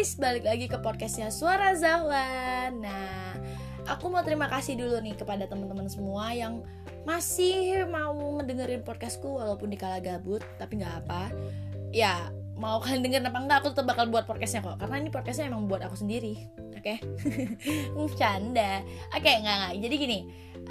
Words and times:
guys, 0.00 0.16
balik 0.16 0.48
lagi 0.48 0.64
ke 0.64 0.80
podcastnya 0.80 1.28
Suara 1.28 1.76
Zahwa 1.76 2.24
Nah, 2.72 3.36
aku 3.84 4.08
mau 4.08 4.24
terima 4.24 4.48
kasih 4.48 4.72
dulu 4.72 4.96
nih 4.96 5.12
kepada 5.12 5.44
teman-teman 5.44 5.92
semua 5.92 6.32
yang 6.32 6.64
masih 7.04 7.84
mau 7.84 8.16
ngedengerin 8.40 8.80
podcastku 8.80 9.28
walaupun 9.28 9.68
dikala 9.68 10.00
gabut 10.00 10.40
Tapi 10.56 10.80
nggak 10.80 11.04
apa 11.04 11.28
Ya, 11.92 12.32
mau 12.56 12.80
kalian 12.80 13.04
dengerin 13.04 13.28
apa 13.28 13.44
enggak, 13.44 13.58
aku 13.60 13.76
tetap 13.76 13.92
bakal 13.92 14.08
buat 14.08 14.24
podcastnya 14.24 14.64
kok 14.64 14.80
Karena 14.80 15.04
ini 15.04 15.12
podcastnya 15.12 15.52
emang 15.52 15.68
buat 15.68 15.84
aku 15.84 16.00
sendiri 16.00 16.48
Oke? 16.80 16.96
Okay? 17.92 18.16
Canda 18.16 18.80
Oke, 19.12 19.20
okay, 19.20 19.44
nggak, 19.44 19.56
nggak 19.60 19.72
Jadi 19.84 19.94
gini, 20.00 20.18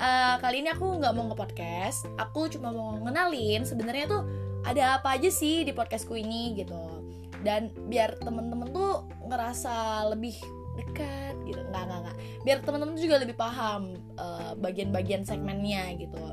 uh, 0.02 0.42
kali 0.42 0.66
ini 0.66 0.74
aku 0.74 0.98
nggak 0.98 1.14
mau 1.14 1.30
nge-podcast 1.30 2.10
Aku 2.18 2.50
cuma 2.50 2.74
mau 2.74 2.98
ngenalin 2.98 3.61
sebenarnya 3.61 4.10
tuh 4.10 4.25
ada 4.66 4.98
apa 4.98 5.21
aja 5.21 5.30
sih 5.30 5.61
di 5.61 5.70
podcastku 5.70 6.18
ini 6.18 6.57
gitu 6.57 7.00
dan 7.43 7.71
biar 7.88 8.20
temen-temen 8.20 8.68
tuh 8.71 9.07
ngerasa 9.29 10.04
lebih 10.10 10.36
dekat 10.79 11.36
gitu. 11.46 11.61
Nggak 11.70 11.83
nggak 11.86 12.00
nggak. 12.04 12.18
Biar 12.43 12.57
temen-temen 12.64 12.96
juga 12.97 13.15
lebih 13.21 13.36
paham 13.37 13.96
uh, 14.18 14.54
bagian-bagian 14.57 15.24
segmennya 15.24 15.93
gitu. 16.00 16.24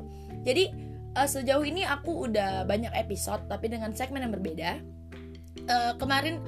Jadi 0.43 0.71
uh, 1.15 1.27
sejauh 1.27 1.63
ini 1.63 1.83
aku 1.83 2.29
udah 2.29 2.63
banyak 2.63 2.91
episode 2.95 3.45
tapi 3.45 3.67
dengan 3.69 3.91
segmen 3.93 4.23
yang 4.23 4.33
berbeda. 4.33 4.81
Uh, 5.67 5.93
kemarin 5.99 6.39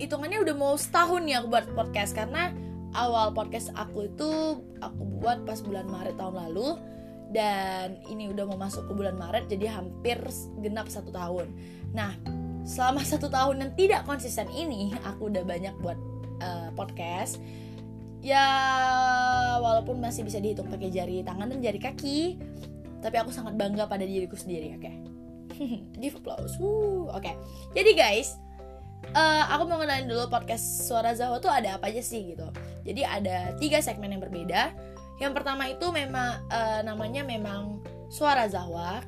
hitungannya 0.00 0.40
udah 0.42 0.54
mau 0.56 0.74
setahun 0.76 1.24
ya 1.28 1.42
aku 1.42 1.48
buat 1.50 1.66
podcast. 1.74 2.12
Karena 2.12 2.52
awal 2.94 3.32
podcast 3.34 3.72
aku 3.74 4.10
itu 4.10 4.30
aku 4.80 5.02
buat 5.20 5.44
pas 5.48 5.60
bulan 5.64 5.88
Maret 5.88 6.16
tahun 6.20 6.36
lalu. 6.48 6.68
Dan 7.30 8.02
ini 8.10 8.26
udah 8.26 8.42
mau 8.42 8.58
masuk 8.58 8.90
ke 8.90 8.92
bulan 8.98 9.14
Maret 9.14 9.46
jadi 9.46 9.70
hampir 9.70 10.18
genap 10.58 10.90
satu 10.90 11.14
tahun. 11.14 11.46
Nah 11.94 12.39
selama 12.64 13.00
satu 13.02 13.26
tahun 13.32 13.62
yang 13.64 13.72
tidak 13.74 14.00
konsisten 14.04 14.46
ini 14.52 14.92
aku 15.04 15.32
udah 15.32 15.44
banyak 15.44 15.74
buat 15.80 15.98
uh, 16.44 16.68
podcast. 16.74 17.40
Ya 18.20 18.44
walaupun 19.64 19.96
masih 19.96 20.28
bisa 20.28 20.36
dihitung 20.44 20.68
pakai 20.68 20.92
jari 20.92 21.24
tangan 21.24 21.48
dan 21.48 21.64
jari 21.64 21.80
kaki 21.80 22.36
tapi 23.00 23.16
aku 23.16 23.32
sangat 23.32 23.56
bangga 23.56 23.88
pada 23.88 24.04
diriku 24.04 24.36
sendiri 24.36 24.76
oke? 24.76 24.84
Okay? 24.84 24.96
give 26.04 26.20
applause. 26.20 26.60
Oke. 26.60 27.08
Okay. 27.16 27.34
jadi 27.72 27.90
guys 27.96 28.36
uh, 29.16 29.44
aku 29.56 29.62
mau 29.66 29.80
kenalin 29.80 30.08
dulu 30.08 30.28
podcast 30.28 30.84
suara 30.84 31.16
Zahwa 31.16 31.40
tuh 31.40 31.48
ada 31.48 31.80
apa 31.80 31.88
aja 31.88 32.04
sih 32.04 32.36
gitu. 32.36 32.46
Jadi 32.84 33.02
ada 33.04 33.56
tiga 33.56 33.80
segmen 33.80 34.12
yang 34.12 34.22
berbeda. 34.22 34.72
Yang 35.20 35.32
pertama 35.36 35.68
itu 35.68 35.86
memang 35.92 36.44
uh, 36.48 36.80
namanya 36.84 37.24
memang 37.24 37.80
suara 38.12 38.48
Zahwa 38.48 39.04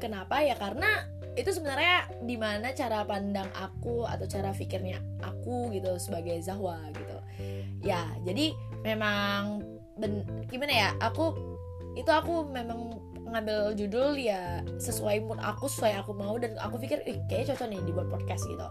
kenapa? 0.00 0.40
Ya 0.40 0.56
karena 0.56 1.04
itu 1.38 1.50
sebenarnya 1.54 2.10
di 2.26 2.34
mana 2.34 2.74
cara 2.74 3.06
pandang 3.06 3.46
aku 3.54 4.02
atau 4.02 4.26
cara 4.26 4.50
pikirnya 4.50 4.98
aku 5.22 5.70
gitu 5.70 5.94
sebagai 6.02 6.42
Zahwa 6.42 6.82
gitu. 6.90 7.16
Ya 7.78 8.10
jadi 8.26 8.58
memang 8.82 9.62
ben, 9.94 10.26
gimana 10.50 10.72
ya 10.74 10.88
aku 10.98 11.38
itu 11.94 12.10
aku 12.10 12.50
memang 12.50 12.98
ngambil 13.28 13.76
judul 13.78 14.18
ya 14.18 14.66
sesuai 14.82 15.22
mood 15.30 15.38
aku 15.38 15.70
sesuai 15.70 16.02
aku 16.02 16.16
mau 16.16 16.34
dan 16.42 16.58
aku 16.58 16.80
pikir 16.82 17.06
ih 17.06 17.22
kayaknya 17.30 17.54
cocok 17.54 17.68
nih 17.70 17.80
dibuat 17.86 18.08
podcast 18.10 18.42
gitu. 18.50 18.66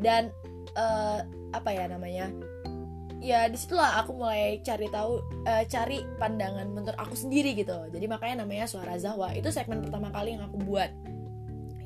Dan 0.00 0.32
uh, 0.80 1.20
apa 1.52 1.70
ya 1.76 1.92
namanya 1.92 2.32
ya 3.18 3.50
di 3.50 3.58
situlah 3.58 3.98
aku 3.98 4.14
mulai 4.14 4.62
cari 4.62 4.86
tahu 4.88 5.20
uh, 5.44 5.64
cari 5.66 6.06
pandangan 6.16 6.72
menurut 6.72 6.96
aku 6.96 7.12
sendiri 7.18 7.52
gitu. 7.52 7.76
Jadi 7.92 8.06
makanya 8.08 8.48
namanya 8.48 8.64
suara 8.64 8.96
Zahwa 8.96 9.34
itu 9.36 9.52
segmen 9.52 9.84
pertama 9.84 10.08
kali 10.08 10.38
yang 10.38 10.46
aku 10.46 10.56
buat 10.62 10.88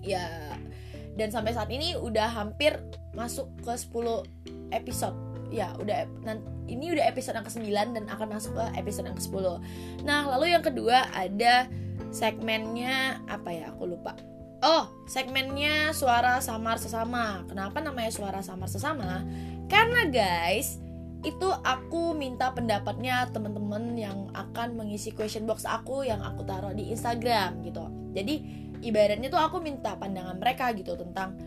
ya 0.03 0.59
dan 1.17 1.29
sampai 1.29 1.53
saat 1.53 1.69
ini 1.69 1.97
udah 1.97 2.29
hampir 2.29 2.77
masuk 3.13 3.49
ke 3.61 3.73
10 3.77 4.25
episode. 4.73 5.17
Ya 5.53 5.77
udah 5.77 6.09
ini 6.65 6.97
udah 6.97 7.05
episode 7.05 7.37
yang 7.37 7.45
ke-9 7.45 7.69
dan 7.93 8.05
akan 8.09 8.29
masuk 8.33 8.57
ke 8.57 8.65
episode 8.81 9.05
yang 9.05 9.19
ke-10 9.21 9.61
nah 10.09 10.25
lalu 10.25 10.57
yang 10.57 10.65
kedua 10.65 11.13
ada 11.13 11.69
segmennya 12.09 13.21
apa 13.29 13.53
ya 13.53 13.69
aku 13.69 13.85
lupa. 13.85 14.17
Oh 14.65 14.89
segmennya 15.05 15.93
suara 15.93 16.41
samar 16.41 16.81
sesama. 16.81 17.45
Kenapa 17.45 17.85
namanya 17.85 18.09
suara 18.09 18.41
samar 18.41 18.73
sesama? 18.73 19.21
Karena 19.69 20.09
guys 20.09 20.81
itu 21.23 21.49
aku 21.63 22.17
minta 22.17 22.51
pendapatnya 22.51 23.29
teman-teman 23.31 23.95
yang 23.95 24.33
akan 24.35 24.75
mengisi 24.75 25.15
question 25.15 25.45
box 25.45 25.69
aku 25.69 26.03
yang 26.03 26.19
aku 26.25 26.43
taruh 26.49 26.73
di 26.73 26.91
Instagram 26.91 27.61
gitu. 27.61 27.85
Jadi 28.17 28.35
ibaratnya 28.83 29.31
tuh 29.31 29.41
aku 29.41 29.63
minta 29.63 29.95
pandangan 29.97 30.37
mereka 30.37 30.75
gitu 30.75 30.99
tentang 30.99 31.39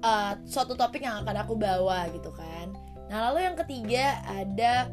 uh, 0.00 0.38
suatu 0.46 0.78
topik 0.78 1.02
yang 1.02 1.26
akan 1.26 1.36
aku 1.42 1.58
bawa 1.58 2.06
gitu 2.14 2.30
kan. 2.32 2.72
Nah 3.10 3.30
lalu 3.30 3.46
yang 3.46 3.56
ketiga 3.58 4.22
ada 4.26 4.90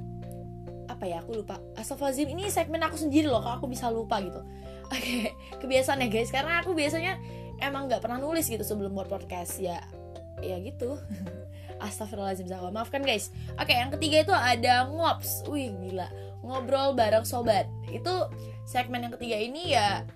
apa 0.89 1.03
ya 1.07 1.21
aku 1.21 1.41
lupa. 1.41 1.61
Astagfirullahaladzim 1.77 2.29
ini 2.33 2.49
segmen 2.49 2.81
aku 2.83 2.97
sendiri 2.99 3.29
loh 3.29 3.41
kalau 3.41 3.61
aku 3.61 3.67
bisa 3.69 3.89
lupa 3.89 4.19
gitu. 4.19 4.41
Oke 4.89 4.99
okay, 4.99 5.21
kebiasaan 5.61 6.03
ya 6.05 6.09
guys. 6.09 6.29
Karena 6.33 6.61
aku 6.61 6.75
biasanya 6.75 7.17
emang 7.61 7.87
nggak 7.87 8.03
pernah 8.03 8.19
nulis 8.19 8.49
gitu 8.49 8.61
sebelum 8.65 8.93
buat 8.93 9.09
podcast. 9.09 9.61
Ya 9.61 9.81
ya 10.41 10.57
gitu. 10.59 10.97
Astagfirullahaladzim 11.83 12.47
Zahwa 12.47 12.69
Maafkan 12.71 13.03
guys. 13.03 13.33
Oke 13.57 13.73
yang 13.73 13.91
ketiga 13.93 14.23
itu 14.23 14.33
ada 14.33 14.87
ngops. 14.89 15.45
Wih 15.49 15.73
gila. 15.73 16.07
Ngobrol 16.43 16.95
bareng 16.95 17.23
sobat. 17.23 17.67
Itu 17.87 18.27
segmen 18.63 19.03
yang 19.03 19.13
ketiga 19.19 19.37
ini 19.37 19.75
ya 19.75 20.07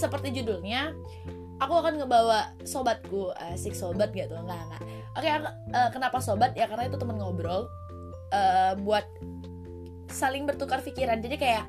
seperti 0.00 0.30
judulnya 0.30 0.94
aku 1.60 1.72
akan 1.80 2.00
ngebawa 2.00 2.52
sobatku 2.62 3.32
asik 3.52 3.72
sobat 3.72 4.12
gitu. 4.12 4.36
Nggak 4.36 4.60
nggak 4.68 4.82
oke 5.16 5.28
uh, 5.72 5.88
kenapa 5.92 6.18
sobat? 6.20 6.52
Ya 6.54 6.68
karena 6.68 6.88
itu 6.88 6.96
temen 7.00 7.16
ngobrol 7.16 7.68
uh, 8.32 8.72
buat 8.80 9.06
saling 10.12 10.44
bertukar 10.44 10.84
pikiran. 10.84 11.20
Jadi 11.20 11.36
kayak 11.40 11.64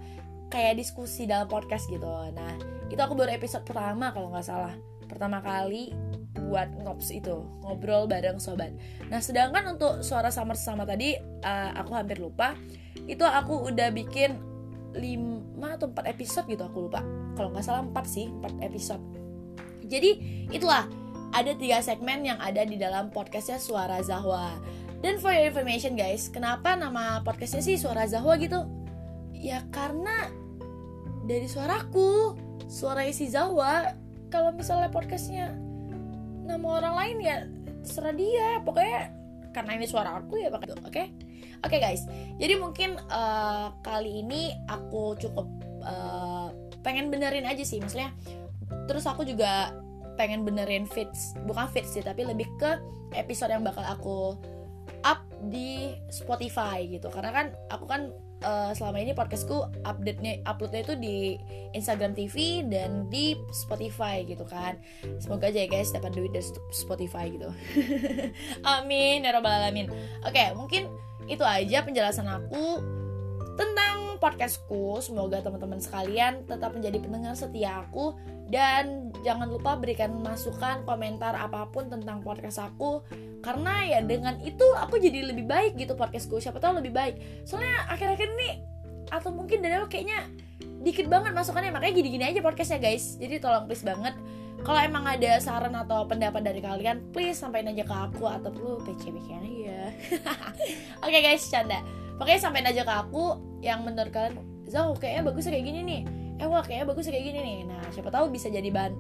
kayak 0.52 0.80
diskusi 0.80 1.28
dalam 1.28 1.48
podcast 1.48 1.88
gitu. 1.88 2.08
Nah 2.36 2.56
itu 2.88 3.00
aku 3.00 3.16
baru 3.16 3.36
episode 3.36 3.64
pertama 3.64 4.12
kalau 4.12 4.32
nggak 4.32 4.46
salah. 4.48 4.76
Pertama 5.08 5.40
kali 5.40 5.96
buat 6.38 6.70
ngops 6.84 7.12
itu 7.12 7.44
ngobrol 7.64 8.06
bareng 8.08 8.40
sobat. 8.40 8.72
Nah 9.08 9.20
sedangkan 9.24 9.76
untuk 9.76 10.04
suara 10.04 10.32
samar 10.32 10.60
sama 10.60 10.84
tadi 10.84 11.16
uh, 11.44 11.72
aku 11.80 11.92
hampir 11.96 12.20
lupa. 12.20 12.56
Itu 13.08 13.24
aku 13.24 13.72
udah 13.72 13.88
bikin 13.96 14.57
5 14.96 15.76
atau 15.76 15.88
4 15.92 16.14
episode 16.14 16.46
gitu 16.48 16.64
aku 16.64 16.88
lupa. 16.88 17.04
Kalau 17.36 17.52
nggak 17.52 17.66
salah 17.66 17.84
4 17.84 17.94
sih 18.08 18.30
4 18.30 18.68
episode. 18.68 19.04
Jadi 19.88 20.12
itulah. 20.52 20.88
Ada 21.28 21.60
tiga 21.60 21.84
segmen 21.84 22.24
yang 22.24 22.40
ada 22.40 22.64
di 22.64 22.80
dalam 22.80 23.12
podcastnya 23.12 23.60
Suara 23.60 24.00
Zahwa. 24.00 24.56
Dan 25.04 25.20
for 25.20 25.36
your 25.36 25.52
information 25.52 26.00
guys 26.00 26.32
kenapa 26.32 26.74
nama 26.74 27.20
podcastnya 27.20 27.60
sih 27.60 27.76
Suara 27.76 28.08
Zahwa 28.08 28.40
gitu? 28.40 28.64
Ya 29.36 29.62
karena 29.76 30.32
dari 31.28 31.46
suaraku 31.52 32.40
suara 32.72 33.04
isi 33.04 33.28
Zahwa 33.28 33.92
kalau 34.32 34.56
misalnya 34.56 34.88
podcastnya 34.88 35.52
nama 36.48 36.80
orang 36.80 36.96
lain 36.96 37.18
ya 37.20 37.38
terserah 37.84 38.16
dia. 38.16 38.50
Pokoknya 38.64 39.12
karena 39.52 39.72
ini 39.76 39.86
suara 39.86 40.24
aku 40.24 40.40
ya 40.40 40.48
pakai 40.48 40.70
oke? 40.74 40.88
okay? 40.88 41.08
Oke 41.64 41.70
okay, 41.72 41.80
guys. 41.80 42.04
Jadi 42.38 42.54
mungkin 42.60 42.98
uh, 43.10 43.74
kali 43.82 44.24
ini 44.26 44.54
aku 44.70 45.18
cukup 45.18 45.48
uh, 45.84 46.52
pengen 46.82 47.10
benerin 47.10 47.46
aja 47.46 47.64
sih. 47.64 47.82
Maksudnya 47.82 48.14
terus 48.88 49.04
aku 49.08 49.28
juga 49.28 49.76
pengen 50.18 50.42
benerin 50.44 50.90
fits 50.90 51.38
bukan 51.46 51.70
fits 51.70 51.94
sih 51.94 52.02
tapi 52.02 52.26
lebih 52.26 52.50
ke 52.58 52.82
episode 53.14 53.54
yang 53.54 53.62
bakal 53.62 53.86
aku 53.86 54.20
up 55.06 55.22
di 55.52 55.94
Spotify 56.10 56.84
gitu. 56.90 57.08
Karena 57.14 57.32
kan 57.32 57.48
aku 57.70 57.86
kan 57.86 58.10
uh, 58.44 58.72
selama 58.74 58.98
ini 59.02 59.14
podcastku 59.14 59.70
update-nya 59.86 60.42
uploadnya 60.50 60.82
itu 60.84 60.94
di 60.98 61.18
Instagram 61.78 62.18
TV 62.18 62.66
dan 62.68 63.06
di 63.08 63.38
Spotify 63.54 64.26
gitu 64.26 64.44
kan. 64.46 64.78
Semoga 65.22 65.50
aja 65.50 65.64
ya 65.64 65.70
guys 65.70 65.94
dapat 65.94 66.18
duit 66.18 66.34
dari 66.34 66.46
Spotify 66.74 67.30
gitu. 67.32 67.50
Amin 68.78 69.24
ya 69.24 69.32
robbal 69.38 69.64
alamin. 69.64 69.88
Oke 70.26 70.34
okay, 70.34 70.48
mungkin 70.58 70.90
itu 71.28 71.44
aja 71.44 71.84
penjelasan 71.84 72.28
aku 72.28 72.82
tentang 73.60 74.16
podcastku. 74.22 75.02
Semoga 75.04 75.44
teman-teman 75.44 75.82
sekalian 75.82 76.46
tetap 76.48 76.74
menjadi 76.74 76.98
pendengar 77.02 77.34
setia 77.36 77.84
aku. 77.86 78.16
Dan 78.48 79.12
jangan 79.28 79.52
lupa 79.52 79.76
berikan 79.76 80.24
masukan 80.24 80.88
komentar 80.88 81.36
apa 81.36 81.68
pun 81.68 81.92
tentang 81.92 82.24
podcast 82.24 82.64
aku. 82.64 83.04
Karena 83.44 83.84
ya 83.84 84.00
dengan 84.02 84.40
itu 84.40 84.64
aku 84.80 84.98
jadi 84.98 85.28
lebih 85.28 85.46
baik 85.46 85.76
gitu 85.76 86.00
podcastku. 86.00 86.40
Siapa 86.40 86.64
tahu 86.64 86.80
lebih 86.80 86.96
baik. 86.96 87.44
Soalnya 87.44 87.92
akhir-akhir 87.92 88.28
ini 88.40 88.64
atau 89.08 89.32
mungkin 89.32 89.64
dari 89.64 89.76
aku 89.80 89.88
kayaknya 89.92 90.32
dikit 90.80 91.12
banget 91.12 91.36
masukannya. 91.36 91.76
Makanya 91.76 91.94
gini-gini 91.98 92.24
aja 92.24 92.40
podcastnya 92.40 92.80
guys. 92.80 93.20
Jadi 93.20 93.44
tolong 93.44 93.68
please 93.68 93.84
banget 93.84 94.16
kalau 94.68 94.84
emang 94.84 95.08
ada 95.08 95.40
saran 95.40 95.72
atau 95.80 96.04
pendapat 96.04 96.44
dari 96.44 96.60
kalian 96.60 97.00
please 97.16 97.40
sampaikan 97.40 97.72
aja 97.72 97.88
ke 97.88 97.96
aku 97.96 98.28
atau 98.28 98.52
perlu 98.52 98.84
PC 98.84 99.16
PC 99.16 99.28
aja. 99.32 99.80
Oke 101.08 101.08
okay, 101.08 101.22
guys 101.24 101.48
canda. 101.48 101.80
Pokoknya 102.20 102.44
sampaikan 102.44 102.76
aja 102.76 102.84
ke 102.84 102.92
aku 103.08 103.40
yang 103.64 103.88
menurut 103.88 104.12
kalian 104.12 104.44
Zau 104.68 104.92
kayaknya 105.00 105.32
bagus 105.32 105.48
kayak 105.48 105.64
gini 105.64 105.80
nih. 105.88 106.02
Eh 106.44 106.48
wah 106.52 106.60
kayaknya 106.60 106.92
bagus 106.92 107.08
kayak 107.08 107.32
gini 107.32 107.40
nih. 107.40 107.60
Nah 107.64 107.80
siapa 107.96 108.12
tahu 108.12 108.28
bisa 108.28 108.52
jadi 108.52 108.68
bahan 108.68 108.94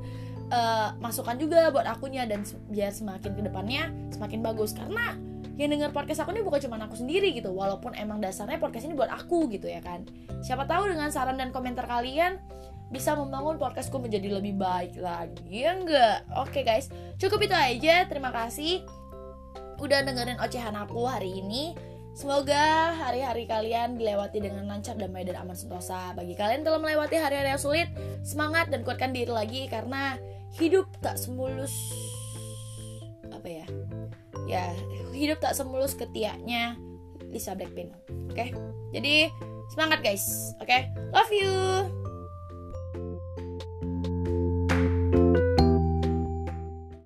uh, 0.55 0.95
masukan 1.03 1.35
juga 1.35 1.67
buat 1.75 1.83
akunya 1.83 2.23
dan 2.23 2.47
biar 2.71 2.95
semakin 2.95 3.35
ke 3.35 3.41
depannya 3.43 3.91
semakin 4.15 4.39
bagus. 4.39 4.71
Karena 4.71 5.19
yang 5.59 5.67
denger 5.75 5.91
podcast 5.91 6.23
aku 6.23 6.31
ini 6.31 6.47
bukan 6.47 6.63
cuma 6.63 6.79
aku 6.79 6.95
sendiri 6.95 7.35
gitu 7.35 7.51
walaupun 7.51 7.91
emang 7.99 8.23
dasarnya 8.23 8.55
podcast 8.55 8.87
ini 8.87 8.95
buat 8.95 9.11
aku 9.11 9.51
gitu 9.51 9.67
ya 9.67 9.83
kan. 9.83 10.07
Siapa 10.39 10.63
tahu 10.63 10.87
dengan 10.95 11.11
saran 11.11 11.35
dan 11.35 11.51
komentar 11.51 11.83
kalian 11.91 12.39
bisa 12.87 13.15
membangun 13.15 13.59
podcastku 13.59 13.99
menjadi 13.99 14.39
lebih 14.39 14.55
baik 14.55 14.95
lagi 14.99 15.43
ya 15.67 15.75
enggak 15.75 16.23
oke 16.39 16.59
guys 16.63 16.87
cukup 17.19 17.43
itu 17.43 17.55
aja 17.55 18.07
terima 18.07 18.31
kasih 18.31 18.83
udah 19.77 20.01
dengerin 20.07 20.39
ocehan 20.39 20.73
aku 20.73 21.03
hari 21.05 21.43
ini 21.43 21.75
Semoga 22.17 22.97
hari-hari 22.97 23.45
kalian 23.45 23.93
dilewati 23.93 24.41
dengan 24.41 24.65
lancar, 24.65 24.97
damai, 24.97 25.21
dan 25.21 25.37
aman 25.37 25.53
sentosa. 25.53 26.17
Bagi 26.17 26.33
kalian 26.33 26.65
telah 26.65 26.81
melewati 26.81 27.13
hari-hari 27.13 27.53
yang 27.53 27.61
sulit, 27.61 27.85
semangat 28.25 28.73
dan 28.73 28.81
kuatkan 28.81 29.13
diri 29.13 29.29
lagi 29.29 29.69
karena 29.69 30.17
hidup 30.57 30.89
tak 30.97 31.13
semulus 31.21 31.69
apa 33.29 33.45
ya? 33.45 33.65
Ya, 34.49 34.65
hidup 35.13 35.45
tak 35.45 35.53
semulus 35.53 35.93
ketiaknya 35.93 36.73
Lisa 37.29 37.53
Blackpink. 37.53 37.93
Oke. 38.33 38.33
Okay? 38.33 38.49
Jadi 38.97 39.29
semangat 39.69 40.01
guys. 40.01 40.57
Oke. 40.57 40.73
Okay? 40.73 40.81
Love 41.13 41.29
you. 41.29 41.96